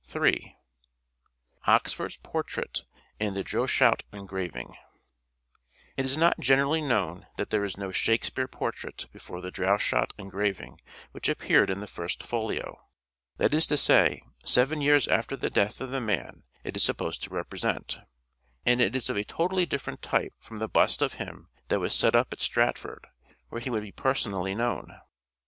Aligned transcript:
Ill 0.15 0.31
OXFORD'S 1.67 2.17
PORTRAIT 2.23 2.85
AND 3.19 3.35
THE 3.35 3.43
DROESHOUT 3.43 4.01
ENGRAVING 4.11 4.75
It 5.95 6.07
is 6.07 6.17
not 6.17 6.39
generally 6.39 6.81
known 6.81 7.27
that 7.37 7.51
there 7.51 7.63
is 7.63 7.77
no 7.77 7.91
Shake 7.91 8.25
speare 8.25 8.47
portrait 8.47 9.05
before 9.13 9.41
the 9.41 9.51
Droeshout 9.51 10.13
engraving 10.17 10.81
which 11.11 11.29
appeared 11.29 11.69
in 11.69 11.81
the 11.81 11.85
First 11.85 12.23
Folio: 12.23 12.81
that 13.37 13.53
is 13.53 13.67
to 13.67 13.77
say, 13.77 14.23
seven 14.43 14.81
years 14.81 15.07
after 15.07 15.35
the 15.37 15.51
death 15.51 15.79
of 15.79 15.91
the 15.91 16.01
man 16.01 16.45
it 16.63 16.75
is 16.75 16.81
supposed 16.81 17.21
to 17.21 17.29
represent; 17.29 17.99
and 18.65 18.81
it 18.81 18.95
is 18.95 19.07
of 19.07 19.17
a 19.17 19.23
totally 19.23 19.67
different 19.67 20.01
type 20.01 20.33
from 20.39 20.57
the 20.57 20.67
bust 20.67 21.03
of 21.03 21.13
him 21.13 21.47
that 21.67 21.79
was 21.79 21.93
set 21.93 22.15
up 22.15 22.33
at 22.33 22.41
Stratford, 22.41 23.05
where 23.49 23.61
he 23.61 23.69
would 23.69 23.83
be 23.83 23.91
personally 23.91 24.55
known. 24.55 24.99